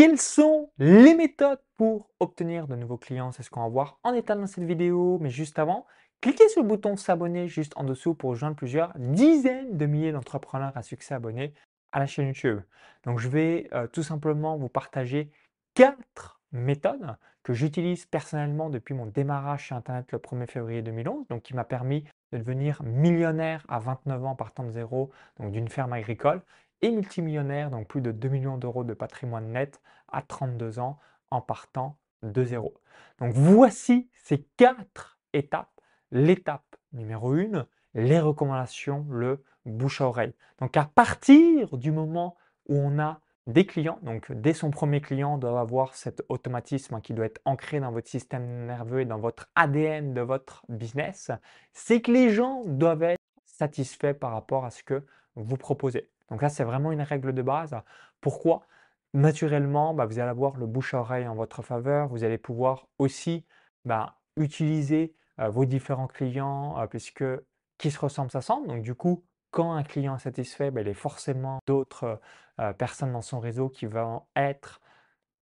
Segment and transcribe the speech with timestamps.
[0.00, 3.32] Quelles sont les méthodes pour obtenir de nouveaux clients?
[3.32, 5.18] C'est ce qu'on va voir en état dans cette vidéo.
[5.20, 5.86] Mais juste avant,
[6.22, 10.74] cliquez sur le bouton s'abonner juste en dessous pour rejoindre plusieurs dizaines de milliers d'entrepreneurs
[10.74, 11.52] à succès abonnés
[11.92, 12.60] à la chaîne YouTube.
[13.04, 15.30] Donc je vais euh, tout simplement vous partager
[15.74, 21.42] quatre méthodes que j'utilise personnellement depuis mon démarrage sur Internet le 1er février 2011, donc
[21.42, 25.92] qui m'a permis de devenir millionnaire à 29 ans partant de zéro, donc d'une ferme
[25.92, 26.40] agricole,
[26.82, 30.98] et multimillionnaire, donc plus de 2 millions d'euros de patrimoine net à 32 ans
[31.30, 32.74] en partant de zéro.
[33.18, 35.70] Donc voici ces quatre étapes.
[36.10, 40.34] L'étape numéro 1, les recommandations, le bouche à oreille.
[40.60, 42.36] Donc à partir du moment
[42.68, 47.00] où on a des clients, donc dès son premier client, on doit avoir cet automatisme
[47.00, 51.30] qui doit être ancré dans votre système nerveux et dans votre ADN de votre business,
[51.72, 55.04] c'est que les gens doivent être satisfaits par rapport à ce que
[55.36, 56.08] vous proposez.
[56.30, 57.76] Donc là, c'est vraiment une règle de base.
[58.20, 58.66] Pourquoi?
[59.14, 62.08] Naturellement, bah, vous allez avoir le bouche à oreille en votre faveur.
[62.08, 63.44] Vous allez pouvoir aussi
[63.84, 67.24] bah, utiliser euh, vos différents clients euh, puisque
[67.78, 68.68] qui se ressemblent s'assemblent.
[68.68, 72.20] Donc du coup, quand un client est satisfait, bah, il a forcément d'autres
[72.60, 74.80] euh, personnes dans son réseau qui vont être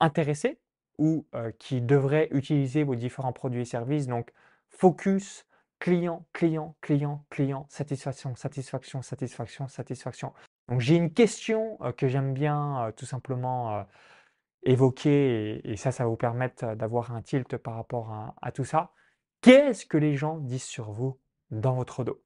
[0.00, 0.58] intéressées
[0.98, 1.26] ou
[1.58, 4.06] qui devraient utiliser vos différents produits et services.
[4.06, 4.32] Donc
[4.68, 5.44] focus
[5.80, 10.32] client, client, client, client, satisfaction, satisfaction, satisfaction, satisfaction.
[10.68, 13.84] Donc j'ai une question que j'aime bien tout simplement
[14.64, 18.92] évoquer et, ça, ça va vous permettre d'avoir un tilt par rapport à, tout ça.
[19.40, 21.18] Qu'est-ce que les gens disent sur vous
[21.50, 22.22] dans votre dos?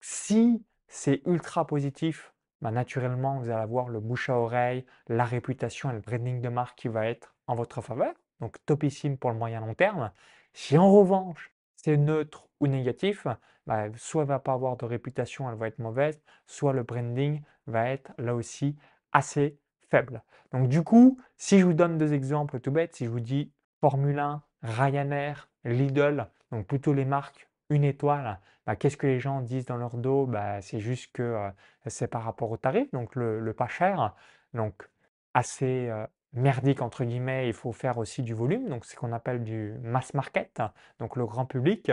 [0.00, 5.90] Si c'est ultra positif, bah, naturellement, vous allez avoir le bouche à oreille, la réputation
[5.90, 8.14] et le branding de marque qui va être en votre faveur.
[8.40, 10.12] Donc topissime pour le moyen long terme.
[10.52, 13.26] Si en revanche, c'est neutre ou négatif,
[13.66, 16.82] bah, soit elle ne va pas avoir de réputation, elle va être mauvaise, soit le
[16.82, 18.76] branding va être là aussi
[19.12, 20.22] assez faible.
[20.52, 23.52] Donc du coup, si je vous donne deux exemples tout bêtes, si je vous dis
[23.80, 29.40] Formule 1, Ryanair, Lidl, donc plutôt les marques une étoile, bah, qu'est-ce que les gens
[29.40, 30.26] disent dans leur dos?
[30.26, 31.50] Bah, C'est juste que euh,
[31.86, 34.14] c'est par rapport au tarif, donc le, pas cher,
[34.54, 34.88] donc
[35.34, 39.44] assez euh, merdique entre guillemets, il faut faire aussi du volume, donc ce qu'on appelle
[39.44, 40.62] du mass market,
[40.98, 41.90] donc le grand public.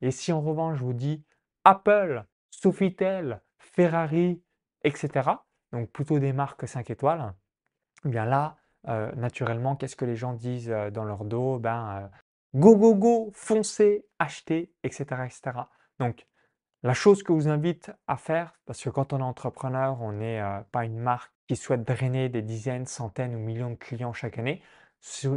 [0.00, 1.24] Et si en revanche je vous dis
[1.64, 4.40] Apple, Sofitel, Ferrari,
[4.86, 5.30] etc.,
[5.72, 7.34] donc plutôt des marques 5 étoiles,
[8.04, 8.56] eh bien là,
[8.88, 11.58] euh, naturellement, qu'est-ce que les gens disent euh, dans leur dos?
[11.58, 12.18] Ben, euh,
[12.54, 15.58] go, go, go, foncez, achetez, etc., etc.
[15.98, 16.26] Donc,
[16.82, 20.12] la chose que je vous invite à faire, parce que quand on est entrepreneur, on
[20.12, 24.38] n'est pas une marque qui souhaite drainer des dizaines, centaines ou millions de clients chaque
[24.38, 24.62] année.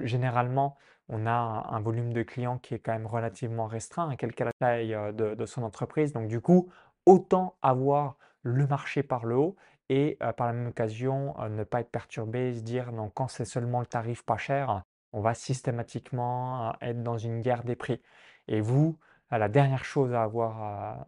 [0.03, 0.77] Généralement,
[1.07, 4.53] on a un, volume de clients qui est quand même relativement restreint, quelle que la
[4.59, 6.13] taille de, de, son entreprise.
[6.13, 6.69] Donc du coup,
[7.05, 9.55] autant avoir le marché par le haut
[9.89, 13.79] et par la même occasion ne pas être perturbé, se dire non, quand c'est seulement
[13.79, 14.83] le tarif pas cher,
[15.13, 18.01] on va systématiquement être dans une guerre des prix.
[18.47, 18.97] Et vous,
[19.31, 21.05] la dernière chose à avoir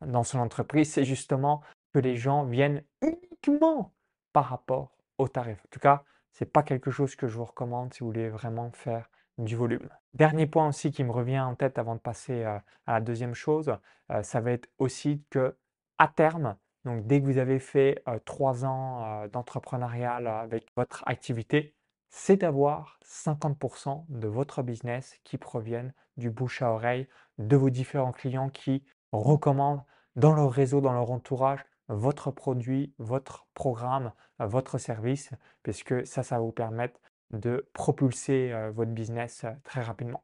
[0.00, 1.62] dans son entreprise, c'est justement
[1.92, 3.92] que les gens viennent uniquement
[4.32, 5.58] par rapport au tarif.
[5.64, 6.02] En tout cas,
[6.32, 9.56] ce n'est pas quelque chose que je vous recommande si vous voulez vraiment faire du
[9.56, 9.88] volume.
[10.14, 13.76] Dernier point aussi qui me revient en tête avant de passer à la deuxième chose,
[14.22, 15.56] ça va être aussi que
[15.98, 21.74] à terme, donc dès que vous avez fait trois ans d'entrepreneuriat avec votre activité,
[22.10, 28.12] c'est d'avoir 50% de votre business qui proviennent du bouche à oreille de vos différents
[28.12, 29.82] clients qui recommandent
[30.16, 35.30] dans leur réseau, dans leur entourage, votre produit, votre programme, votre service,
[35.62, 36.98] puisque ça, ça va vous permettre
[37.32, 40.22] de propulser votre business très rapidement.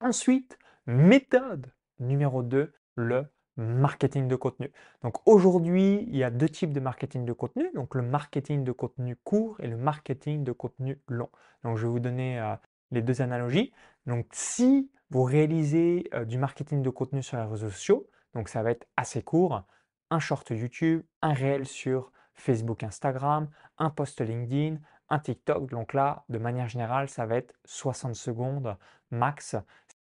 [0.00, 3.26] Ensuite, méthode numéro 2, le
[3.56, 4.72] marketing de contenu.
[5.02, 8.72] Donc aujourd'hui, il y a deux types de marketing de contenu, donc le marketing de
[8.72, 11.28] contenu court et le marketing de contenu long.
[11.64, 12.54] Donc je vais vous donner euh,
[12.90, 13.72] les deux analogies.
[14.06, 18.62] Donc si vous réalisez euh, du marketing de contenu sur les réseaux sociaux, donc ça
[18.62, 19.62] va être assez court,
[20.10, 23.48] un short YouTube, un réel sur Facebook, Instagram,
[23.78, 24.78] un post LinkedIn,
[25.10, 25.70] un TikTok.
[25.70, 28.76] Donc là, de manière générale, ça va être 60 secondes
[29.10, 29.56] max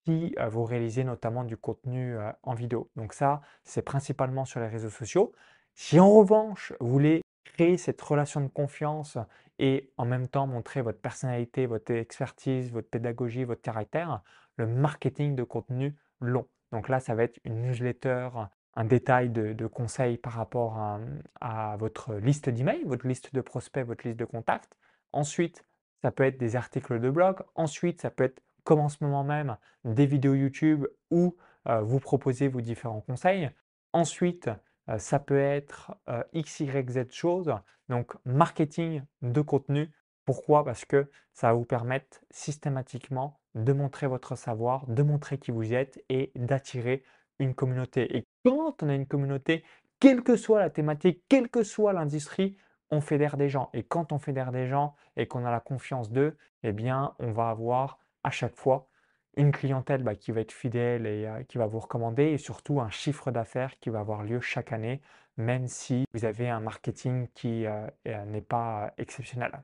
[0.06, 2.90] si vous réalisez notamment du contenu en vidéo.
[2.96, 5.32] Donc ça, c'est principalement sur les réseaux sociaux.
[5.76, 9.18] Si en revanche, vous voulez créer cette relation de confiance
[9.60, 14.22] et en même temps montrer votre personnalité, votre expertise, votre pédagogie, votre caractère,
[14.58, 16.48] le marketing de contenu long.
[16.72, 18.30] Donc là, ça va être une newsletter,
[18.76, 21.00] un détail de, conseils par rapport à,
[21.40, 24.76] à votre liste d'emails, votre liste de prospects, votre liste de contacts.
[25.14, 25.66] Ensuite,
[26.02, 27.38] ça peut être des articles de blog.
[27.56, 32.48] Ensuite, ça peut être comme en ce moment même, des vidéos YouTube où vous proposez
[32.50, 33.50] vos différents conseils.
[33.94, 34.50] Ensuite,
[34.98, 35.96] ça peut être
[36.34, 37.54] X, Y, Z choses,
[37.88, 39.90] donc marketing de contenu
[40.26, 40.64] Pourquoi?
[40.64, 45.74] Parce que ça va vous permettre systématiquement de montrer votre savoir, de montrer qui vous
[45.74, 47.04] êtes et d'attirer
[47.40, 48.18] une communauté.
[48.18, 49.64] Et quand on a une communauté,
[50.00, 52.58] quelle que soit la thématique, quelle que soit l'industrie,
[52.94, 53.70] on fédère des gens.
[53.74, 57.32] Et quand on fédère des gens et qu'on a la confiance d'eux, eh bien, on
[57.32, 58.88] va avoir à chaque fois
[59.36, 62.80] une clientèle bah, qui va être fidèle et euh, qui va vous recommander et surtout
[62.80, 65.02] un chiffre d'affaires qui va avoir lieu chaque année,
[65.38, 69.64] même si vous avez un marketing qui euh, euh, n'est pas exceptionnel.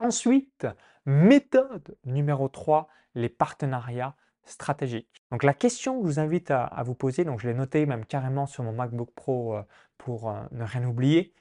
[0.00, 0.66] Ensuite,
[1.06, 5.22] méthode numéro 3, les partenariats stratégiques.
[5.30, 8.06] Donc la question que je vous invite à, vous poser, donc je l'ai noté même
[8.06, 9.58] carrément sur mon MacBook Pro
[9.98, 11.34] pour ne rien oublier,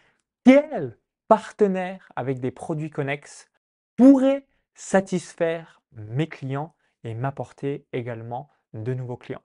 [0.43, 0.98] quel
[1.29, 3.47] partenaire avec des produits connexes
[3.95, 9.43] pourrait satisfaire mes clients et m'apporter également de nouveaux clients.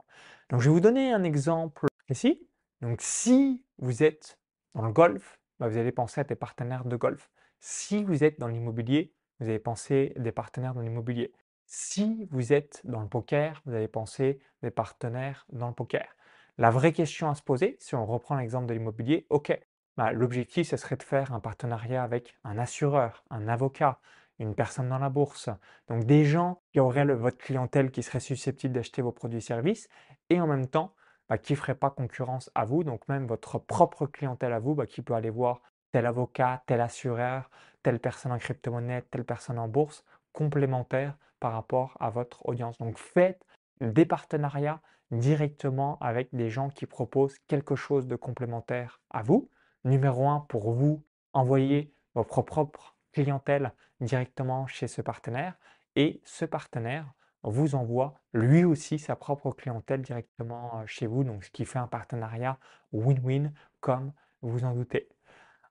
[0.50, 2.48] Donc, je vais vous donner un exemple précis.
[2.80, 4.38] Donc, si vous êtes
[4.74, 7.30] dans le golf, bah, vous allez penser à des partenaires de golf.
[7.60, 11.32] Si vous êtes dans l'immobilier, vous allez penser des partenaires dans l'immobilier.
[11.66, 16.16] Si vous êtes dans le poker, vous allez penser des partenaires dans le poker.
[16.56, 19.58] La vraie question à se poser, si on reprend l'exemple de l'immobilier, ok,
[19.96, 23.98] bah, l'objectif, ce serait de faire un partenariat avec un assureur, un avocat,
[24.38, 25.48] une personne dans la bourse.
[25.88, 29.88] Donc des gens qui auraient votre clientèle qui serait susceptible d'acheter vos produits et services
[30.30, 30.94] et en même temps
[31.28, 32.84] bah, qui ne ferait pas concurrence à vous.
[32.84, 35.60] Donc même votre propre clientèle à vous bah, qui peut aller voir
[35.92, 37.48] tel avocat, tel assureur,
[37.82, 42.78] telle personne en crypto-monnaie, telle personne en bourse, complémentaire par rapport à votre audience.
[42.78, 43.44] Donc faites
[43.80, 44.80] des partenariats
[45.12, 49.48] directement avec des gens qui proposent quelque chose de complémentaire à vous.
[49.84, 51.02] Numéro un, pour vous,
[51.32, 55.54] envoyer votre propre clientèle directement chez ce partenaire
[55.96, 61.50] et ce partenaire vous envoie lui aussi sa propre clientèle directement chez vous, donc ce
[61.50, 62.58] qui fait un partenariat
[62.92, 65.08] win-win comme vous en doutez.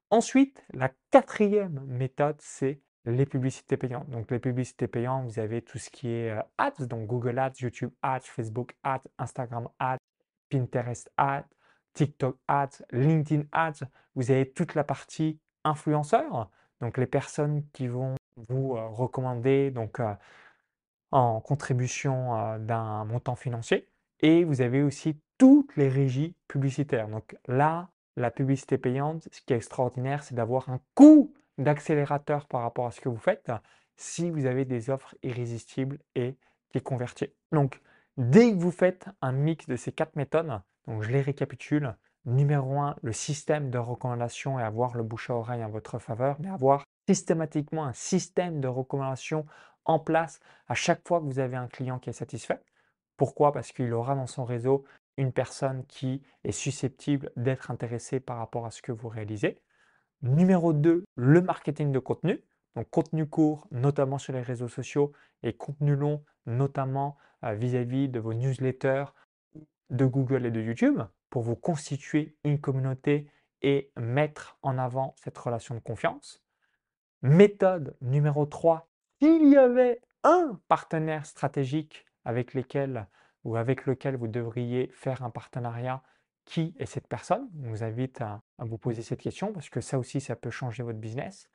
[0.10, 4.10] Ensuite, la quatrième méthode, c'est les publicités payantes.
[4.10, 7.92] Donc les publicités payantes, vous avez tout ce qui est ads, donc Google Ads, YouTube
[8.02, 9.98] Ads, Facebook Ads, Instagram Ads,
[10.50, 11.48] Pinterest Ads,
[11.94, 13.86] TikTok Ads, LinkedIn Ads.
[14.16, 16.50] Vous avez toute la partie influenceurs,
[16.82, 18.16] donc les personnes qui vont
[18.50, 20.14] vous euh, recommander donc, euh,
[21.12, 23.88] en contribution euh, d'un montant financier.
[24.20, 27.08] Et vous avez aussi toutes les régies publicitaires.
[27.08, 32.62] Donc là, la publicité payante, ce qui est extraordinaire, c'est d'avoir un coût d'accélérateur par
[32.62, 33.52] rapport à ce que vous faites
[33.96, 36.36] si vous avez des offres irrésistibles et
[36.72, 37.30] qui convertissent.
[37.52, 37.80] Donc,
[38.18, 41.96] dès que vous faites un mix de ces quatre méthodes, donc je les récapitule,
[42.26, 46.38] numéro un, le système de recommandation et avoir le bouche à oreille en votre faveur,
[46.40, 49.46] mais avoir systématiquement un système de recommandation
[49.86, 52.60] en place à chaque fois que vous avez un client qui est satisfait.
[53.18, 53.52] Pourquoi?
[53.52, 54.86] Parce qu'il aura dans son réseau
[55.18, 59.62] une personne qui est susceptible d'être intéressée par rapport à ce que vous réalisez.
[60.22, 62.42] Numéro 2, le marketing de contenu.
[62.76, 65.12] Donc contenu court, notamment sur les réseaux sociaux,
[65.44, 69.06] et contenu long, notamment euh, vis-à-vis de vos newsletters
[69.94, 73.30] de Google et de YouTube, pour vous constituer une communauté
[73.62, 76.44] et mettre en avant cette relation de confiance.
[77.22, 78.90] Méthode numéro 3,
[79.22, 83.08] s'il y avait un partenaire stratégique avec lequel
[83.46, 86.02] ou avec lequel vous devriez faire un partenariat,
[86.46, 87.50] qui est cette personne?
[87.62, 90.50] Je vous invite à, à vous poser cette question parce que ça aussi, ça peut
[90.50, 91.50] changer votre business.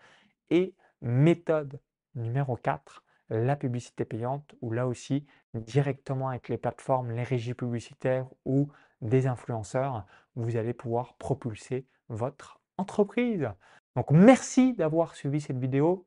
[0.49, 1.81] Et méthode
[2.14, 8.26] numéro 4, la publicité payante, ou là aussi, directement avec les plateformes, les régies publicitaires
[8.45, 8.69] ou
[9.00, 13.49] des influenceurs, vous allez pouvoir propulser votre entreprise.
[13.97, 16.07] Donc merci d'avoir suivi cette vidéo.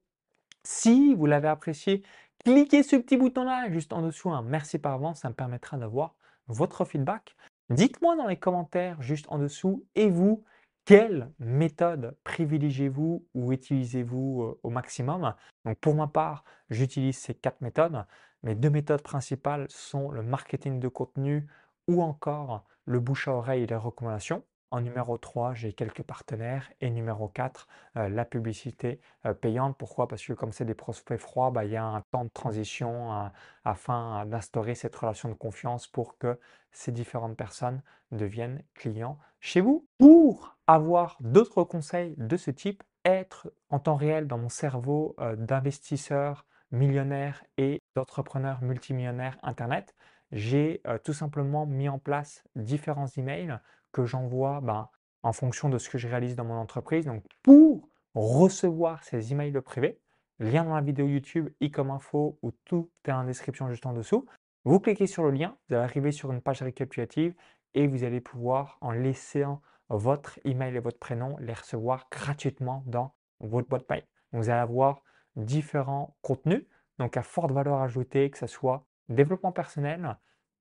[0.63, 2.03] Si vous l'avez apprécié,
[2.43, 4.29] cliquez ce petit bouton-là juste en dessous.
[4.29, 6.15] Un merci par avance, ça me permettra d'avoir
[6.47, 7.35] votre feedback.
[7.69, 10.43] Dites-moi dans les commentaires juste en dessous, et vous,
[10.85, 15.33] quelle méthode privilégiez-vous ou utilisez-vous euh, au maximum?
[15.65, 18.05] Donc pour ma part, j'utilise ces quatre méthodes.
[18.43, 21.47] Mes deux méthodes principales sont le marketing de contenu
[21.87, 24.43] ou encore le bouche à oreille et les recommandations.
[24.71, 26.71] En numéro 3, j'ai quelques partenaires.
[26.79, 27.67] Et numéro 4,
[27.97, 29.77] euh, la publicité euh, payante.
[29.77, 30.07] Pourquoi?
[30.07, 33.13] Parce que comme c'est des prospects froids, bah, il y a un temps de transition
[33.13, 33.27] euh,
[33.65, 36.39] afin d'instaurer cette relation de confiance pour que
[36.71, 37.81] ces différentes personnes
[38.11, 39.85] deviennent clients chez vous.
[39.97, 46.45] Pour avoir d'autres conseils de ce type, être en temps réel dans mon cerveau d'investisseur
[46.71, 49.95] millionnaire et d'entrepreneur multimillionnaire Internet,
[50.31, 53.59] j'ai tout simplement mis en place différents emails
[53.91, 54.89] que j'envoie ben,
[55.23, 57.05] en fonction de ce que je réalise dans mon entreprise.
[57.05, 59.99] Donc, pour recevoir ces emails privés,
[60.39, 63.93] lien dans la vidéo YouTube, i comme info, ou tout est en description juste en
[63.93, 64.25] dessous.
[64.63, 67.33] Vous cliquez sur le lien, vous allez arriver sur une page récapitulative
[67.73, 73.13] et vous allez pouvoir, en laissant votre email et votre prénom, les recevoir gratuitement dans
[73.39, 74.03] votre boîte mail.
[74.31, 75.03] vous allez avoir
[75.35, 76.65] différents contenus,
[76.99, 80.17] donc à forte valeur ajoutée, que ce soit développement personnel,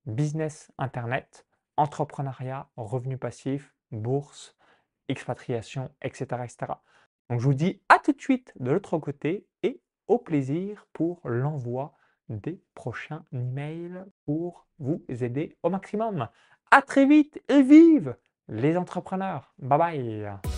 [0.07, 1.47] business internet,
[1.77, 4.57] entrepreneuriat, revenus passifs, bourse,
[5.09, 6.73] expatriation, etc., etc.
[7.29, 11.21] Donc je vous dis à tout de suite de l'autre côté et au plaisir pour
[11.25, 11.95] l'envoi
[12.29, 16.29] des prochains emails pour vous aider au maximum.
[16.71, 18.17] À très vite et vive
[18.49, 19.53] les entrepreneurs.
[19.59, 20.50] Bye bye.